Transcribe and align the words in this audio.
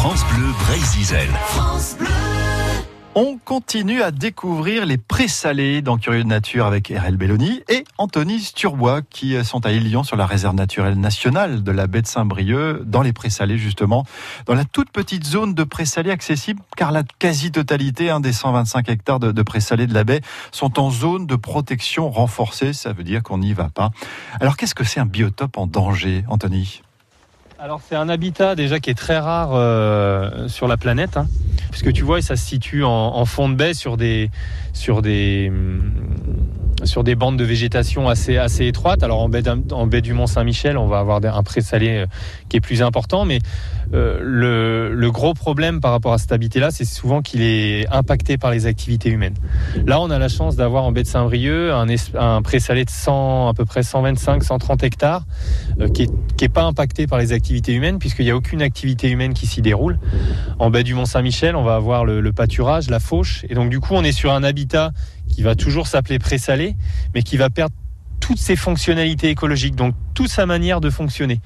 France 0.00 0.24
Bleu 0.34 0.46
Brésil. 0.60 1.28
On 3.14 3.36
continue 3.36 4.00
à 4.00 4.10
découvrir 4.10 4.86
les 4.86 4.96
présalés 4.96 5.82
dans 5.82 5.98
Curieux 5.98 6.22
de 6.22 6.28
Nature 6.28 6.64
avec 6.64 6.88
RL 6.88 7.18
Belloni 7.18 7.60
et 7.68 7.84
Anthony 7.98 8.40
Sturbois 8.40 9.02
qui 9.02 9.44
sont 9.44 9.66
à 9.66 9.72
Ilion 9.72 10.02
sur 10.02 10.16
la 10.16 10.24
réserve 10.24 10.54
naturelle 10.54 10.98
nationale 10.98 11.62
de 11.62 11.70
la 11.70 11.86
baie 11.86 12.00
de 12.00 12.06
Saint-Brieuc 12.06 12.80
dans 12.86 13.02
les 13.02 13.12
présalés 13.12 13.58
justement, 13.58 14.06
dans 14.46 14.54
la 14.54 14.64
toute 14.64 14.90
petite 14.90 15.26
zone 15.26 15.52
de 15.52 15.64
présalés 15.64 16.12
accessible 16.12 16.62
car 16.78 16.92
la 16.92 17.02
quasi-totalité 17.02 18.10
des 18.22 18.32
125 18.32 18.88
hectares 18.88 19.20
de, 19.20 19.32
de 19.32 19.42
présalés 19.42 19.86
de 19.86 19.92
la 19.92 20.04
baie 20.04 20.22
sont 20.50 20.80
en 20.80 20.90
zone 20.90 21.26
de 21.26 21.36
protection 21.36 22.08
renforcée, 22.08 22.72
ça 22.72 22.94
veut 22.94 23.04
dire 23.04 23.22
qu'on 23.22 23.36
n'y 23.36 23.52
va 23.52 23.68
pas. 23.68 23.90
Alors 24.40 24.56
qu'est-ce 24.56 24.74
que 24.74 24.84
c'est 24.84 25.00
un 25.00 25.04
biotope 25.04 25.58
en 25.58 25.66
danger, 25.66 26.24
Anthony? 26.26 26.80
Alors 27.62 27.82
c'est 27.86 27.94
un 27.94 28.08
habitat 28.08 28.54
déjà 28.54 28.80
qui 28.80 28.88
est 28.88 28.94
très 28.94 29.18
rare 29.18 29.50
euh, 29.52 30.48
sur 30.48 30.66
la 30.66 30.78
planète, 30.78 31.18
hein, 31.18 31.26
puisque 31.70 31.92
tu 31.92 32.04
vois, 32.04 32.22
ça 32.22 32.34
se 32.34 32.46
situe 32.46 32.84
en, 32.84 32.90
en, 32.90 33.24
fond 33.26 33.50
de 33.50 33.54
baie 33.54 33.74
sur 33.74 33.98
des, 33.98 34.30
sur 34.72 35.02
des, 35.02 35.52
sur 36.84 37.04
des 37.04 37.14
bandes 37.14 37.36
de 37.36 37.44
végétation 37.44 38.08
assez, 38.08 38.36
assez 38.36 38.66
étroites. 38.66 39.02
Alors 39.02 39.20
en 39.20 39.28
baie, 39.28 39.42
en 39.48 39.86
baie 39.86 40.00
du 40.00 40.12
Mont-Saint-Michel, 40.12 40.76
on 40.76 40.86
va 40.86 40.98
avoir 40.98 41.20
un 41.24 41.42
présalé 41.42 41.90
euh, 41.90 42.06
qui 42.48 42.56
est 42.56 42.60
plus 42.60 42.82
important, 42.82 43.24
mais 43.24 43.38
euh, 43.92 44.18
le, 44.22 44.94
le, 44.94 45.10
gros 45.10 45.34
problème 45.34 45.80
par 45.80 45.90
rapport 45.90 46.12
à 46.12 46.18
cet 46.18 46.30
habitat-là, 46.30 46.70
c'est 46.70 46.84
souvent 46.84 47.22
qu'il 47.22 47.42
est 47.42 47.88
impacté 47.90 48.38
par 48.38 48.52
les 48.52 48.66
activités 48.66 49.10
humaines. 49.10 49.34
Là, 49.84 50.00
on 50.00 50.10
a 50.10 50.18
la 50.18 50.28
chance 50.28 50.54
d'avoir 50.54 50.84
en 50.84 50.92
baie 50.92 51.02
de 51.02 51.08
Saint-Brieuc 51.08 51.72
un, 51.72 51.86
un 52.18 52.42
présalé 52.42 52.84
de 52.84 52.90
100, 52.90 53.48
à 53.48 53.54
peu 53.54 53.64
près 53.64 53.82
125, 53.82 54.44
130 54.44 54.82
hectares, 54.84 55.24
euh, 55.80 55.88
qui 55.88 56.02
est, 56.02 56.10
qui 56.36 56.44
est 56.44 56.48
pas 56.48 56.62
impacté 56.62 57.06
par 57.08 57.18
les 57.18 57.32
activités 57.32 57.72
humaines, 57.72 57.98
puisqu'il 57.98 58.24
n'y 58.24 58.30
a 58.30 58.36
aucune 58.36 58.62
activité 58.62 59.10
humaine 59.10 59.34
qui 59.34 59.46
s'y 59.46 59.60
déroule. 59.60 59.98
En 60.60 60.70
baie 60.70 60.84
du 60.84 60.94
Mont-Saint-Michel, 60.94 61.56
on 61.56 61.62
va 61.64 61.74
avoir 61.74 62.04
le, 62.04 62.20
le 62.20 62.32
pâturage, 62.32 62.90
la 62.90 63.00
fauche, 63.00 63.44
et 63.48 63.54
donc 63.54 63.70
du 63.70 63.80
coup, 63.80 63.94
on 63.94 64.04
est 64.04 64.12
sur 64.12 64.32
un 64.32 64.44
habitat 64.44 64.92
qui 65.30 65.42
va 65.42 65.54
toujours 65.54 65.86
s'appeler 65.86 66.18
présalé, 66.18 66.76
mais 67.14 67.22
qui 67.22 67.36
va 67.36 67.50
perdre 67.50 67.74
toutes 68.20 68.38
ses 68.38 68.54
fonctionnalités 68.54 69.30
écologiques, 69.30 69.74
donc 69.74 69.94
toute 70.14 70.28
sa 70.28 70.46
manière 70.46 70.80
de 70.80 70.90
fonctionner. 70.90 71.40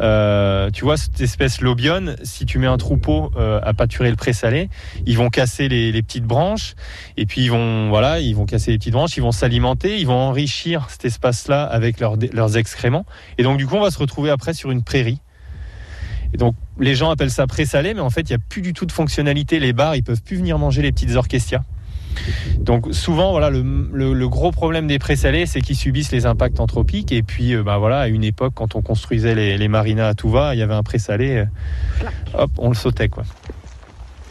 Euh, 0.00 0.70
tu 0.70 0.84
vois, 0.84 0.96
cette 0.96 1.20
espèce 1.20 1.60
lobionne, 1.60 2.16
si 2.22 2.46
tu 2.46 2.58
mets 2.58 2.68
un 2.68 2.78
troupeau 2.78 3.32
euh, 3.36 3.60
à 3.62 3.74
pâturer 3.74 4.08
le 4.08 4.16
présalé, 4.16 4.70
ils 5.04 5.18
vont 5.18 5.28
casser 5.28 5.68
les, 5.68 6.02
petites 6.02 6.24
branches, 6.24 6.74
et 7.16 7.26
puis 7.26 7.42
ils 7.42 7.50
vont, 7.50 7.88
voilà, 7.88 8.20
ils 8.20 8.34
vont 8.34 8.46
casser 8.46 8.70
les 8.70 8.78
petites 8.78 8.92
branches, 8.92 9.16
ils 9.16 9.22
vont 9.22 9.32
s'alimenter, 9.32 9.98
ils 9.98 10.06
vont 10.06 10.14
enrichir 10.14 10.86
cet 10.88 11.04
espace-là 11.04 11.64
avec 11.64 12.00
leur, 12.00 12.16
leurs 12.32 12.56
excréments, 12.56 13.04
et 13.36 13.42
donc 13.42 13.58
du 13.58 13.66
coup, 13.66 13.74
on 13.74 13.82
va 13.82 13.90
se 13.90 13.98
retrouver 13.98 14.30
après 14.30 14.54
sur 14.54 14.70
une 14.70 14.84
prairie. 14.84 15.20
Et 16.34 16.38
donc, 16.38 16.54
les 16.78 16.94
gens 16.94 17.10
appellent 17.10 17.30
ça 17.30 17.46
présalé, 17.46 17.92
mais 17.92 18.00
en 18.00 18.08
fait, 18.08 18.22
il 18.22 18.32
n'y 18.32 18.36
a 18.36 18.38
plus 18.48 18.62
du 18.62 18.72
tout 18.72 18.86
de 18.86 18.92
fonctionnalité. 18.92 19.60
Les 19.60 19.74
bars, 19.74 19.96
ils 19.96 20.02
peuvent 20.02 20.22
plus 20.22 20.36
venir 20.36 20.58
manger 20.58 20.80
les 20.80 20.90
petites 20.90 21.14
orchestias. 21.14 21.62
Donc 22.58 22.86
souvent, 22.92 23.32
voilà, 23.32 23.50
le, 23.50 24.28
gros 24.28 24.52
problème 24.52 24.86
des 24.86 24.98
présalés, 24.98 25.46
c'est 25.46 25.60
qu'ils 25.60 25.76
subissent 25.76 26.12
les 26.12 26.26
impacts 26.26 26.60
anthropiques. 26.60 27.12
Et 27.12 27.22
puis, 27.22 27.54
euh, 27.54 27.62
bah 27.62 27.78
voilà, 27.78 28.00
à 28.00 28.08
une 28.08 28.24
époque, 28.24 28.52
quand 28.54 28.74
on 28.74 28.82
construisait 28.82 29.34
les, 29.34 29.68
marinas 29.68 30.08
à 30.08 30.14
tout 30.14 30.30
va, 30.30 30.54
il 30.54 30.58
y 30.58 30.62
avait 30.62 30.74
un 30.74 30.82
présalé, 30.82 31.36
euh, 31.36 32.04
hop, 32.34 32.50
on 32.58 32.68
le 32.68 32.74
sautait, 32.74 33.08
quoi. 33.08 33.24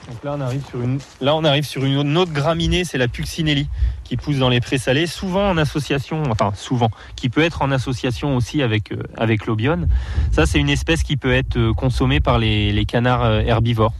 Donc 0.10 0.23
là, 0.26 0.36
on 0.38 0.42
arrive 0.42 0.64
sur 0.66 0.82
une, 0.82 1.00
arrive 1.46 1.64
sur 1.64 1.86
une 1.86 2.18
autre 2.18 2.34
graminée, 2.34 2.84
c'est 2.84 2.98
la 2.98 3.08
Puccinelli, 3.08 3.70
qui 4.04 4.18
pousse 4.18 4.40
dans 4.40 4.50
les 4.50 4.60
présalés, 4.60 5.08
souvent 5.08 5.50
en 5.50 5.58
association, 5.58 6.23
enfin 6.30 6.52
souvent, 6.54 6.90
qui 7.16 7.30
peut 7.30 7.42
être 7.42 7.62
en 7.62 7.72
association 7.72 8.36
aussi 8.36 8.62
avec 8.62 8.92
euh, 8.92 9.04
avec 9.18 9.45
l'obione. 9.45 9.88
Ça, 10.32 10.45
c'est 10.45 10.60
une 10.60 10.70
espèce 10.70 11.04
qui 11.04 11.16
peut 11.16 11.34
être 11.34 11.72
consommée 11.72 12.20
par 12.20 12.40
les 12.40 12.86
canards 12.86 13.26
herbivores. 13.26 13.94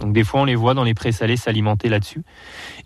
Donc 0.00 0.12
des 0.12 0.24
fois, 0.24 0.42
on 0.42 0.44
les 0.44 0.54
voit 0.54 0.74
dans 0.74 0.84
les 0.84 0.94
présalés 0.94 1.36
s'alimenter 1.36 1.88
là-dessus. 1.88 2.22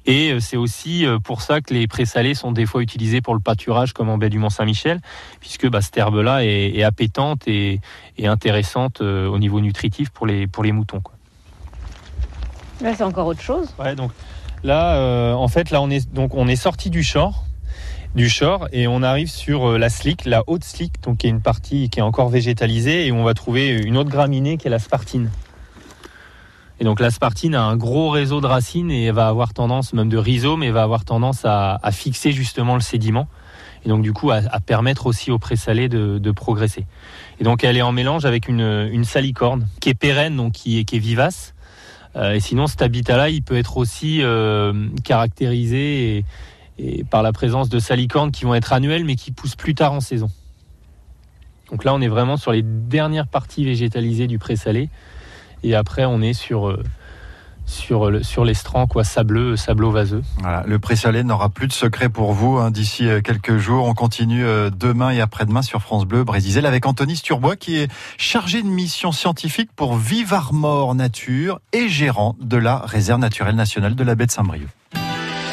Et 0.07 0.39
c'est 0.41 0.57
aussi 0.57 1.05
pour 1.25 1.43
ça 1.43 1.61
que 1.61 1.75
les 1.75 1.87
présalés 1.87 2.35
sont 2.35 2.53
des 2.53 2.67
fois 2.67 2.83
utilisés 2.83 3.21
pour 3.21 3.35
le 3.35 3.41
pâturage, 3.41 3.93
comme 3.93 4.09
en 4.09 4.17
baie 4.17 4.31
du 4.31 4.39
Mont-Saint-Michel, 4.39 5.01
puisque 5.41 5.69
bah, 5.69 5.81
cette 5.81 5.97
herbe-là 5.97 6.45
est, 6.45 6.77
est, 6.77 6.83
appétante 6.83 7.47
et, 7.47 7.81
et 8.17 8.27
intéressante 8.27 9.01
euh, 9.01 9.27
au 9.29 9.39
niveau 9.39 9.61
nutritif 9.61 10.11
pour 10.11 10.27
les, 10.27 10.47
pour 10.47 10.63
les 10.63 10.73
moutons. 10.73 11.01
Quoi. 11.01 11.15
Là, 12.81 12.95
c'est 12.95 13.05
encore 13.05 13.27
autre 13.27 13.43
chose. 13.43 13.69
Ouais, 13.79 13.95
donc 13.95 14.11
là, 14.63 14.97
euh, 14.97 15.33
en 15.33 15.49
fait, 15.49 15.71
là, 15.71 15.83
on 15.83 15.91
est, 15.91 16.11
donc, 16.13 16.35
on 16.35 16.49
est 16.49 16.57
sorti 16.57 16.91
du 16.91 17.03
shore 17.03 17.45
du 18.17 18.29
shore 18.29 18.67
et 18.73 18.89
on 18.89 19.05
arrive 19.05 19.31
sur 19.31 19.79
la 19.79 19.89
slick, 19.89 20.25
la 20.25 20.43
haute 20.49 20.65
slick, 20.65 21.01
donc 21.05 21.19
qui 21.19 21.29
est 21.29 21.31
une 21.31 21.41
partie 21.41 21.89
qui 21.91 22.01
est 22.01 22.03
encore 22.03 22.29
végétalisée 22.29 23.07
et 23.07 23.13
on 23.13 23.23
va 23.23 23.35
trouver 23.35 23.69
une 23.69 23.97
autre 23.97 24.11
graminée 24.11 24.57
qui 24.57 24.67
est 24.67 24.71
la 24.71 24.81
spartine. 24.81 25.31
Et 26.81 26.85
donc 26.85 26.99
l'aspartine 26.99 27.55
a 27.55 27.63
un 27.63 27.77
gros 27.77 28.09
réseau 28.09 28.41
de 28.41 28.47
racines 28.47 28.91
et 28.91 29.11
va 29.11 29.29
avoir 29.29 29.53
tendance, 29.53 29.93
même 29.93 30.09
de 30.09 30.17
rhizome, 30.17 30.63
et 30.63 30.71
va 30.71 30.83
avoir 30.83 31.05
tendance 31.05 31.43
à, 31.45 31.79
fixer 31.93 32.33
justement 32.33 32.75
le 32.75 32.81
sédiment. 32.81 33.29
Et 33.85 33.91
donc 33.91 34.03
du 34.03 34.15
coup 34.15 34.31
à, 34.31 34.41
permettre 34.61 35.07
aussi 35.07 35.31
au 35.31 35.39
présalé 35.39 35.91
de, 35.91 36.19
de, 36.19 36.31
progresser. 36.31 36.87
Et 37.39 37.45
donc 37.45 37.65
elle 37.65 37.77
est 37.77 37.83
en 37.83 37.93
mélange 37.93 38.25
avec 38.25 38.49
une, 38.49 39.05
salicorne 39.05 39.69
qui 39.81 39.91
est 39.91 39.95
pérenne, 39.95 40.37
donc 40.37 40.53
qui 40.53 40.79
est, 40.79 40.99
vivace. 40.99 41.55
Euh, 42.17 42.33
et 42.33 42.41
sinon 42.41 42.67
cet 42.67 42.81
habitat-là, 42.81 43.29
il 43.29 43.43
peut 43.43 43.59
être 43.59 43.77
aussi 43.77 44.23
euh, 44.23 44.89
caractérisé 45.05 46.25
par 47.11 47.23
la 47.23 47.33
présence 47.33 47.69
de 47.69 47.79
salicornes 47.79 48.33
qui 48.33 48.45
vont 48.45 48.55
être 48.55 48.73
annuelles 48.73 49.05
mais 49.05 49.17
qui 49.17 49.33
poussent 49.33 49.55
plus 49.55 49.75
tard 49.75 49.93
en 49.93 50.01
saison. 50.01 50.31
Donc 51.71 51.85
là 51.85 51.93
on 51.93 52.01
est 52.01 52.09
vraiment 52.09 52.39
sur 52.39 52.53
les 52.53 52.63
dernières 52.63 53.27
parties 53.27 53.67
végétalisées 53.67 54.27
du 54.27 54.39
présalé 54.39 54.89
et 55.63 55.75
après 55.75 56.05
on 56.05 56.21
est 56.23 56.33
sur 56.33 56.69
euh, 56.69 56.83
sur, 57.67 58.11
le, 58.11 58.25
sur 58.25 58.45
l'estran 58.45 58.89
quoi 58.89 59.05
sableux 59.05 59.57
sableau 59.57 59.93
vaseux. 59.93 60.23
Le 60.67 60.79
présalé 60.81 61.23
n'aura 61.23 61.51
plus 61.51 61.69
de 61.69 61.73
secret 61.73 62.09
pour 62.09 62.33
vous 62.33 62.59
hein, 62.59 62.73
d'ici 62.73 63.09
quelques 63.23 63.59
jours. 63.59 63.87
On 63.87 63.95
continue 63.95 64.43
demain 64.77 65.11
et 65.11 65.21
après-demain 65.21 65.63
sur 65.63 65.81
France 65.81 66.05
Bleu 66.05 66.25
Brésil 66.25 66.67
avec 66.67 66.85
Anthony 66.85 67.15
Sturbois 67.15 67.55
qui 67.55 67.77
est 67.77 67.89
chargé 68.19 68.63
de 68.63 68.67
mission 68.67 69.13
scientifique 69.13 69.71
pour 69.77 69.95
Vivarmor 69.95 70.97
Nature 70.97 71.61
et 71.73 71.89
gérant 71.89 72.35
de 72.41 72.57
la 72.57 72.79
réserve 72.79 73.21
naturelle 73.21 73.55
nationale 73.55 73.95
de 73.95 74.03
la 74.03 74.17
baie 74.17 74.27
de 74.27 74.33
Saint-Brieuc. 74.33 74.69